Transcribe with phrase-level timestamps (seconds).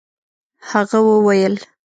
[0.69, 1.55] هغه وويل.